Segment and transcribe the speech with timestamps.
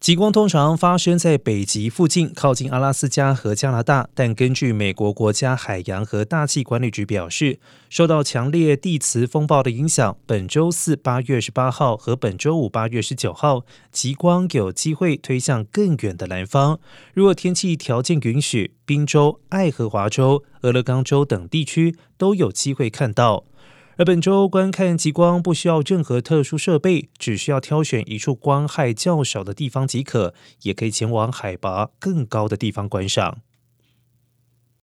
[0.00, 4.08] 极光通常发生在北极附近，靠近阿拉斯加和加拿大。
[4.14, 7.58] 但根据美国国家海洋和大气管理局表示，
[7.90, 16.80] 受到强烈地磁风暴的影响，本周四八月十八号和本周五八月十九号，极光有机会推向更远的南方。
[17.12, 23.44] 如果天气条件允许，宾州、爱荷华州、俄勒冈州等地区都有机会看到。
[24.00, 33.42] 而本周观看极光不需要任何特殊设备，只需要挑选一处光害较少的地方即可，也可以前往海拔更高的地方观赏。